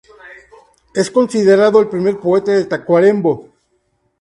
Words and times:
Es 0.95 1.11
considerado 1.11 1.79
el 1.79 1.87
primer 1.87 2.17
poeta 2.19 2.51
de 2.53 2.65
Tacuarembó. 2.65 3.49